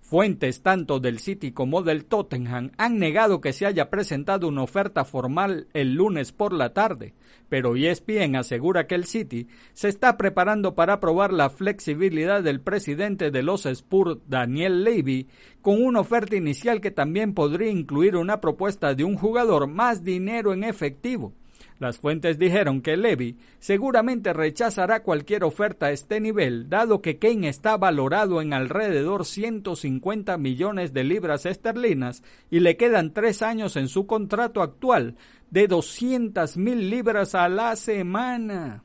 Fuentes 0.00 0.62
tanto 0.62 1.00
del 1.00 1.18
City 1.18 1.50
como 1.50 1.82
del 1.82 2.04
Tottenham 2.04 2.70
han 2.78 3.00
negado 3.00 3.40
que 3.40 3.52
se 3.52 3.66
haya 3.66 3.90
presentado 3.90 4.46
una 4.46 4.62
oferta 4.62 5.04
formal 5.04 5.66
el 5.72 5.94
lunes 5.94 6.30
por 6.30 6.52
la 6.52 6.72
tarde, 6.72 7.14
pero 7.48 7.74
ESPN 7.74 8.36
asegura 8.36 8.86
que 8.86 8.94
el 8.94 9.06
City 9.06 9.48
se 9.72 9.88
está 9.88 10.16
preparando 10.16 10.76
para 10.76 11.00
probar 11.00 11.32
la 11.32 11.50
flexibilidad 11.50 12.44
del 12.44 12.60
presidente 12.60 13.32
de 13.32 13.42
los 13.42 13.66
Spurs, 13.66 14.20
Daniel 14.28 14.84
Levy, 14.84 15.26
con 15.62 15.82
una 15.82 15.98
oferta 15.98 16.36
inicial 16.36 16.80
que 16.80 16.92
también 16.92 17.34
podría 17.34 17.72
incluir 17.72 18.14
una 18.14 18.40
propuesta 18.40 18.94
de 18.94 19.02
un 19.02 19.16
jugador 19.16 19.66
más 19.66 20.04
dinero 20.04 20.52
en 20.52 20.62
efectivo. 20.62 21.34
Las 21.78 21.98
fuentes 21.98 22.38
dijeron 22.38 22.80
que 22.80 22.96
Levy 22.96 23.36
seguramente 23.58 24.32
rechazará 24.32 25.02
cualquier 25.02 25.44
oferta 25.44 25.86
a 25.86 25.90
este 25.90 26.20
nivel, 26.20 26.70
dado 26.70 27.02
que 27.02 27.18
Kane 27.18 27.48
está 27.48 27.76
valorado 27.76 28.40
en 28.40 28.54
alrededor 28.54 29.26
150 29.26 30.38
millones 30.38 30.94
de 30.94 31.04
libras 31.04 31.44
esterlinas 31.44 32.22
y 32.50 32.60
le 32.60 32.78
quedan 32.78 33.12
tres 33.12 33.42
años 33.42 33.76
en 33.76 33.88
su 33.88 34.06
contrato 34.06 34.62
actual 34.62 35.16
de 35.50 35.68
200 35.68 36.56
mil 36.56 36.88
libras 36.88 37.34
a 37.34 37.48
la 37.50 37.76
semana. 37.76 38.82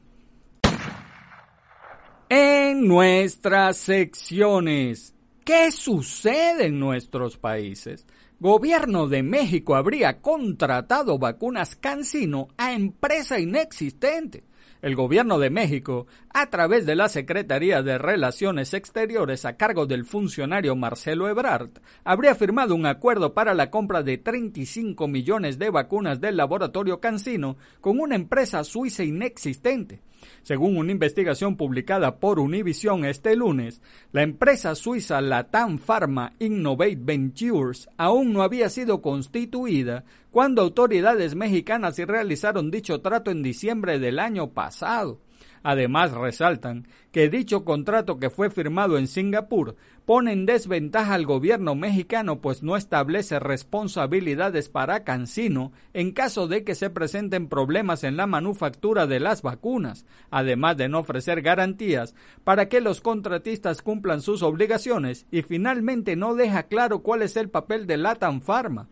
En 2.28 2.88
nuestras 2.88 3.78
secciones, 3.78 5.16
¿qué 5.46 5.72
sucede 5.72 6.68
en 6.68 6.80
nuestros 6.80 7.38
países? 7.38 8.06
Gobierno 8.42 9.08
de 9.08 9.22
México 9.22 9.76
habría 9.76 10.20
contratado 10.20 11.20
vacunas 11.20 11.76
Cancino 11.76 12.48
a 12.58 12.74
empresa 12.74 13.40
inexistente. 13.40 14.46
el 14.82 14.96
gobierno 14.96 15.38
de 15.38 15.52
México, 15.52 16.08
a 16.34 16.50
través 16.50 16.88
de 16.88 16.96
la 16.96 17.08
Secretaría 17.08 17.84
de 17.84 18.00
Relaciones 18.00 18.74
Exteriores 18.74 19.46
a 19.46 19.58
cargo 19.58 19.86
del 19.86 20.06
funcionario 20.06 20.76
Marcelo 20.76 21.30
Ebrard, 21.30 21.70
habría 22.04 22.34
firmado 22.34 22.74
un 22.74 22.88
acuerdo 22.88 23.36
para 23.36 23.54
la 23.54 23.70
compra 23.70 24.02
de 24.02 24.18
35 24.18 25.08
millones 25.08 25.60
de 25.60 25.70
vacunas 25.70 26.20
del 26.20 26.36
laboratorio 26.36 27.00
Cancino 27.00 27.58
con 27.80 28.00
una 28.00 28.16
empresa 28.16 28.64
suiza 28.64 29.04
inexistente. 29.04 30.02
Según 30.44 30.78
una 30.78 30.92
investigación 30.92 31.58
publicada 31.58 32.20
por 32.20 32.40
Univision 32.40 33.06
este 33.06 33.36
lunes, 33.36 33.82
la 34.12 34.24
empresa 34.24 34.76
suiza 34.76 35.22
Latam 35.22 35.78
Pharma 35.78 36.34
Innovate 36.40 36.98
Ventures 37.00 37.90
aún 37.98 38.34
no 38.34 38.44
había 38.44 38.70
sido 38.70 39.02
constituida 39.02 40.04
cuando 40.32 40.62
autoridades 40.62 41.36
mexicanas 41.36 41.98
realizaron 41.98 42.72
dicho 42.72 43.02
trato 43.02 43.32
en 43.32 43.44
diciembre 43.44 44.00
del 44.00 44.20
año 44.20 44.52
pasado. 44.52 45.20
Además, 45.64 46.12
resaltan 46.12 46.88
que 47.12 47.30
dicho 47.30 47.64
contrato 47.66 48.18
que 48.18 48.30
fue 48.30 48.50
firmado 48.50 48.98
en 48.98 49.08
Singapur 49.08 49.76
pone 50.06 50.32
en 50.32 50.46
desventaja 50.46 51.14
al 51.14 51.26
gobierno 51.26 51.76
mexicano 51.76 52.42
pues 52.42 52.64
no 52.64 52.76
establece 52.76 53.40
responsabilidades 53.40 54.70
para 54.70 55.04
Cancino 55.04 55.72
en 55.94 56.12
caso 56.12 56.48
de 56.48 56.64
que 56.64 56.74
se 56.74 56.90
presenten 56.90 57.48
problemas 57.48 58.04
en 58.04 58.18
la 58.18 58.28
manufactura 58.28 59.06
de 59.06 59.20
las 59.20 59.44
vacunas, 59.44 60.06
además 60.32 60.78
de 60.78 60.90
no 60.90 61.00
ofrecer 61.00 61.42
garantías 61.42 62.16
para 62.44 62.68
que 62.68 62.82
los 62.82 63.02
contratistas 63.02 63.82
cumplan 63.82 64.22
sus 64.22 64.42
obligaciones 64.42 65.28
y 65.32 65.44
finalmente 65.44 66.16
no 66.16 66.34
deja 66.34 66.64
claro 66.64 67.04
cuál 67.04 67.22
es 67.22 67.38
el 67.38 67.50
papel 67.50 67.86
de 67.86 67.98
Latam 67.98 68.42
Pharma. 68.42 68.88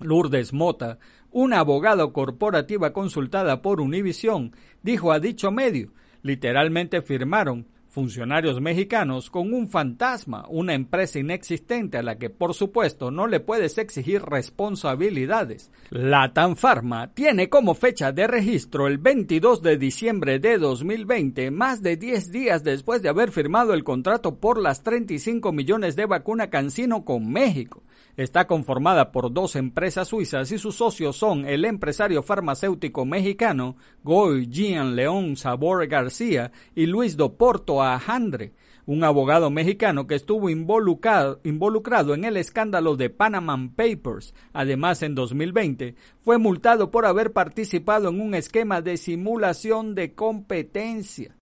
Lourdes 0.00 0.52
Mota, 0.52 0.98
una 1.40 1.60
abogada 1.60 2.04
corporativa 2.08 2.92
consultada 2.92 3.62
por 3.62 3.80
Univision, 3.80 4.56
dijo 4.82 5.12
a 5.12 5.20
dicho 5.20 5.52
medio, 5.52 5.92
literalmente 6.20 7.00
firmaron 7.00 7.68
funcionarios 7.86 8.60
mexicanos 8.60 9.30
con 9.30 9.54
un 9.54 9.68
fantasma, 9.68 10.46
una 10.48 10.74
empresa 10.74 11.20
inexistente 11.20 11.96
a 11.96 12.02
la 12.02 12.18
que 12.18 12.28
por 12.28 12.54
supuesto 12.54 13.12
no 13.12 13.28
le 13.28 13.38
puedes 13.38 13.78
exigir 13.78 14.22
responsabilidades. 14.22 15.70
La 15.90 16.32
Pharma 16.56 17.14
tiene 17.14 17.48
como 17.48 17.74
fecha 17.74 18.10
de 18.10 18.26
registro 18.26 18.88
el 18.88 18.98
22 18.98 19.62
de 19.62 19.78
diciembre 19.78 20.40
de 20.40 20.58
2020, 20.58 21.52
más 21.52 21.82
de 21.84 21.96
10 21.96 22.32
días 22.32 22.64
después 22.64 23.00
de 23.00 23.10
haber 23.10 23.30
firmado 23.30 23.74
el 23.74 23.84
contrato 23.84 24.40
por 24.40 24.60
las 24.60 24.82
35 24.82 25.52
millones 25.52 25.94
de 25.94 26.06
vacuna 26.06 26.50
Cancino 26.50 27.04
con 27.04 27.30
México. 27.30 27.84
Está 28.18 28.48
conformada 28.48 29.12
por 29.12 29.32
dos 29.32 29.54
empresas 29.54 30.08
suizas 30.08 30.50
y 30.50 30.58
sus 30.58 30.74
socios 30.74 31.16
son 31.16 31.46
el 31.46 31.64
empresario 31.64 32.20
farmacéutico 32.24 33.04
mexicano 33.04 33.76
Goy 34.02 34.48
Jean 34.48 34.96
León 34.96 35.36
Sabor 35.36 35.86
García 35.86 36.50
y 36.74 36.86
Luis 36.86 37.16
Doporto 37.16 37.80
Ajandre, 37.80 38.54
un 38.86 39.04
abogado 39.04 39.50
mexicano 39.50 40.08
que 40.08 40.16
estuvo 40.16 40.50
involucrado, 40.50 41.38
involucrado 41.44 42.12
en 42.12 42.24
el 42.24 42.36
escándalo 42.36 42.96
de 42.96 43.08
Panama 43.08 43.70
Papers. 43.76 44.34
Además, 44.52 45.04
en 45.04 45.14
2020 45.14 45.94
fue 46.20 46.38
multado 46.38 46.90
por 46.90 47.06
haber 47.06 47.32
participado 47.32 48.08
en 48.08 48.20
un 48.20 48.34
esquema 48.34 48.82
de 48.82 48.96
simulación 48.96 49.94
de 49.94 50.16
competencia. 50.16 51.37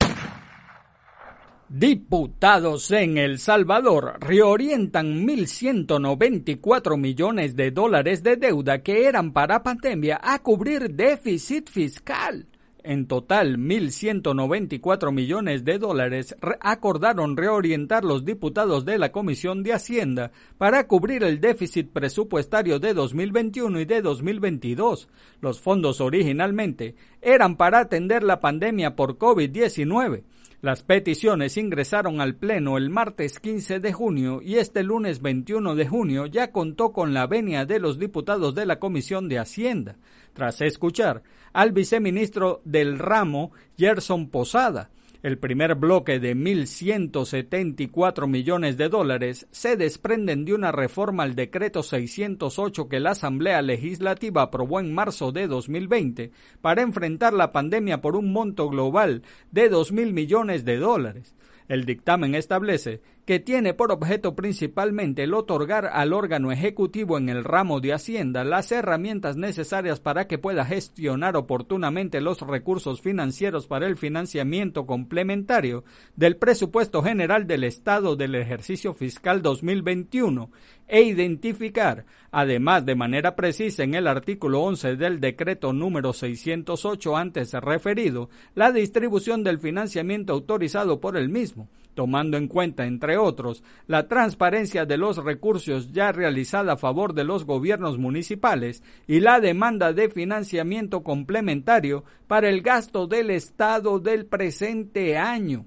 Diputados 1.68 2.92
en 2.92 3.18
El 3.18 3.40
Salvador 3.40 4.18
reorientan 4.20 5.26
1.194 5.26 6.96
millones 6.96 7.56
de 7.56 7.72
dólares 7.72 8.22
de 8.22 8.36
deuda 8.36 8.84
que 8.84 9.06
eran 9.06 9.32
para 9.32 9.64
pandemia 9.64 10.20
a 10.22 10.38
cubrir 10.44 10.94
déficit 10.94 11.68
fiscal. 11.68 12.46
En 12.84 13.08
total, 13.08 13.58
1.194 13.58 15.10
millones 15.10 15.64
de 15.64 15.80
dólares 15.80 16.36
acordaron 16.60 17.36
reorientar 17.36 18.04
los 18.04 18.24
diputados 18.24 18.84
de 18.84 18.98
la 18.98 19.10
Comisión 19.10 19.64
de 19.64 19.72
Hacienda 19.72 20.30
para 20.58 20.86
cubrir 20.86 21.24
el 21.24 21.40
déficit 21.40 21.90
presupuestario 21.90 22.78
de 22.78 22.94
2021 22.94 23.80
y 23.80 23.84
de 23.86 24.02
2022. 24.02 25.08
Los 25.40 25.60
fondos 25.60 26.00
originalmente 26.00 26.94
eran 27.20 27.56
para 27.56 27.80
atender 27.80 28.22
la 28.22 28.38
pandemia 28.38 28.94
por 28.94 29.18
COVID-19 29.18 30.22
las 30.66 30.82
peticiones 30.82 31.58
ingresaron 31.58 32.20
al 32.20 32.34
Pleno 32.34 32.76
el 32.76 32.90
martes 32.90 33.38
15 33.38 33.78
de 33.78 33.92
junio 33.92 34.40
y 34.42 34.56
este 34.56 34.82
lunes 34.82 35.22
21 35.22 35.76
de 35.76 35.86
junio 35.86 36.26
ya 36.26 36.50
contó 36.50 36.92
con 36.92 37.14
la 37.14 37.28
venia 37.28 37.64
de 37.66 37.78
los 37.78 38.00
diputados 38.00 38.56
de 38.56 38.66
la 38.66 38.80
Comisión 38.80 39.28
de 39.28 39.38
Hacienda, 39.38 39.94
tras 40.32 40.60
escuchar 40.62 41.22
al 41.52 41.70
viceministro 41.70 42.62
del 42.64 42.98
ramo, 42.98 43.52
Gerson 43.78 44.28
Posada, 44.28 44.90
el 45.22 45.38
primer 45.38 45.74
bloque 45.74 46.18
de 46.20 46.36
1.174 46.36 48.26
millones 48.26 48.76
de 48.76 48.88
dólares 48.88 49.46
se 49.50 49.76
desprenden 49.76 50.44
de 50.44 50.54
una 50.54 50.72
reforma 50.72 51.22
al 51.22 51.34
decreto 51.34 51.82
608 51.82 52.88
que 52.88 53.00
la 53.00 53.10
Asamblea 53.10 53.62
Legislativa 53.62 54.42
aprobó 54.42 54.80
en 54.80 54.94
marzo 54.94 55.32
de 55.32 55.46
2020 55.46 56.30
para 56.60 56.82
enfrentar 56.82 57.32
la 57.32 57.52
pandemia 57.52 58.00
por 58.00 58.16
un 58.16 58.32
monto 58.32 58.68
global 58.68 59.22
de 59.50 59.70
2.000 59.70 60.12
millones 60.12 60.64
de 60.64 60.76
dólares. 60.76 61.34
El 61.68 61.84
dictamen 61.84 62.34
establece 62.34 63.00
que 63.24 63.40
tiene 63.40 63.74
por 63.74 63.90
objeto 63.90 64.36
principalmente 64.36 65.24
el 65.24 65.34
otorgar 65.34 65.86
al 65.86 66.12
órgano 66.12 66.52
ejecutivo 66.52 67.18
en 67.18 67.28
el 67.28 67.42
ramo 67.42 67.80
de 67.80 67.92
Hacienda 67.92 68.44
las 68.44 68.70
herramientas 68.70 69.36
necesarias 69.36 69.98
para 69.98 70.28
que 70.28 70.38
pueda 70.38 70.64
gestionar 70.64 71.36
oportunamente 71.36 72.20
los 72.20 72.40
recursos 72.42 73.00
financieros 73.00 73.66
para 73.66 73.88
el 73.88 73.96
financiamiento 73.96 74.86
complementario 74.86 75.82
del 76.14 76.36
presupuesto 76.36 77.02
general 77.02 77.48
del 77.48 77.64
Estado 77.64 78.14
del 78.14 78.36
ejercicio 78.36 78.94
fiscal 78.94 79.42
2021 79.42 80.50
e 80.88 81.02
identificar, 81.02 82.04
además 82.30 82.84
de 82.84 82.94
manera 82.94 83.34
precisa 83.34 83.82
en 83.82 83.94
el 83.94 84.06
artículo 84.06 84.62
11 84.62 84.96
del 84.96 85.20
decreto 85.20 85.72
número 85.72 86.12
608 86.12 87.16
antes 87.16 87.52
referido, 87.54 88.30
la 88.54 88.72
distribución 88.72 89.42
del 89.42 89.58
financiamiento 89.58 90.32
autorizado 90.32 91.00
por 91.00 91.16
el 91.16 91.28
mismo, 91.28 91.68
tomando 91.94 92.36
en 92.36 92.46
cuenta, 92.46 92.86
entre 92.86 93.16
otros, 93.16 93.64
la 93.86 94.06
transparencia 94.06 94.86
de 94.86 94.98
los 94.98 95.16
recursos 95.16 95.90
ya 95.92 96.12
realizada 96.12 96.74
a 96.74 96.76
favor 96.76 97.14
de 97.14 97.24
los 97.24 97.44
gobiernos 97.44 97.98
municipales 97.98 98.82
y 99.08 99.20
la 99.20 99.40
demanda 99.40 99.92
de 99.92 100.08
financiamiento 100.10 101.02
complementario 101.02 102.04
para 102.28 102.48
el 102.48 102.60
gasto 102.60 103.06
del 103.06 103.30
Estado 103.30 103.98
del 103.98 104.26
presente 104.26 105.16
año. 105.16 105.64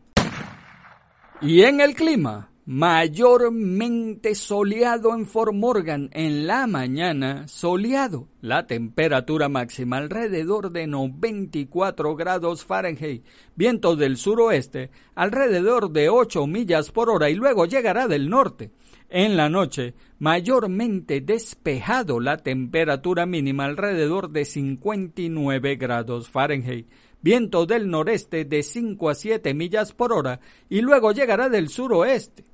Y 1.42 1.62
en 1.62 1.82
el 1.82 1.96
clima, 1.96 2.52
mayormente 2.72 4.36
soleado 4.36 5.16
en 5.16 5.26
Fort 5.26 5.56
Morgan 5.56 6.12
en 6.14 6.46
la 6.46 6.68
mañana, 6.68 7.48
soleado. 7.48 8.28
La 8.42 8.68
temperatura 8.68 9.50
máxima 9.50 9.98
alrededor 9.98 10.72
de 10.72 10.86
94 10.86 12.16
grados 12.16 12.64
Fahrenheit, 12.64 13.26
viento 13.56 13.96
del 13.96 14.18
suroeste 14.18 14.92
alrededor 15.16 15.90
de 15.90 16.10
8 16.10 16.46
millas 16.46 16.92
por 16.92 17.10
hora 17.10 17.32
y 17.32 17.34
luego 17.34 17.66
llegará 17.66 18.08
del 18.08 18.30
norte. 18.30 18.70
En 19.10 19.36
la 19.36 19.50
noche, 19.50 19.96
mayormente 20.20 21.22
despejado 21.22 22.20
la 22.20 22.38
temperatura 22.38 23.26
mínima 23.26 23.66
alrededor 23.66 24.30
de 24.30 24.46
59 24.46 25.76
grados 25.78 26.30
Fahrenheit 26.30 26.86
viento 27.22 27.66
del 27.66 27.90
noreste 27.90 28.46
de 28.46 28.64
5 28.64 29.10
a 29.10 29.16
7 29.16 29.54
millas 29.54 29.92
por 29.92 30.14
hora 30.14 30.40
y 30.70 30.80
luego 30.80 31.12
llegará 31.12 31.50
del 31.50 31.68
suroeste 31.68 32.49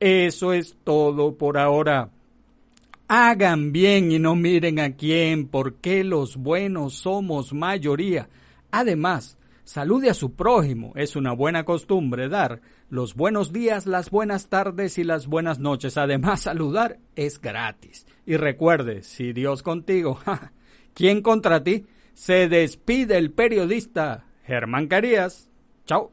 eso 0.01 0.53
es 0.53 0.77
todo 0.85 1.37
por 1.37 1.59
ahora. 1.59 2.11
Hagan 3.09 3.73
bien 3.73 4.13
y 4.13 4.19
no 4.19 4.37
miren 4.37 4.81
a 4.81 4.95
quién, 4.95 5.49
porque 5.49 6.05
los 6.05 6.37
buenos 6.37 6.93
somos 6.95 7.55
mayoría. 7.55 8.29
Además, 8.71 9.38
salude 9.69 10.09
a 10.09 10.15
su 10.15 10.35
prójimo. 10.35 10.93
Es 10.97 11.15
una 11.15 11.33
buena 11.33 11.65
costumbre 11.65 12.31
dar 12.31 12.63
los 12.89 13.15
buenos 13.15 13.53
días, 13.53 13.87
las 13.87 14.11
buenas 14.11 14.49
tardes 14.49 14.97
y 14.97 15.05
las 15.05 15.27
buenas 15.27 15.59
noches. 15.59 15.99
Además, 15.99 16.41
saludar 16.41 16.99
es 17.17 17.39
gratis. 17.39 18.07
Y 18.25 18.37
recuerde, 18.37 19.03
si 19.03 19.35
Dios 19.35 19.63
contigo, 19.63 20.21
¿quién 20.95 21.21
contra 21.21 21.63
ti? 21.63 21.87
Se 22.15 22.49
despide 22.49 23.19
el 23.19 23.31
periodista 23.31 24.25
Germán 24.45 24.89
Carías. 24.89 25.51
Chao. 25.85 26.13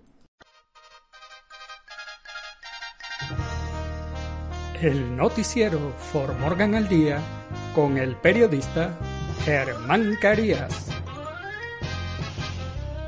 El 4.81 5.15
noticiero 5.15 5.79
For 6.11 6.37
Morgan 6.39 6.75
al 6.75 6.89
Día 6.89 7.21
con 7.73 7.97
el 7.97 8.17
periodista 8.17 8.99
Germán 9.45 10.17
Carías. 10.21 10.94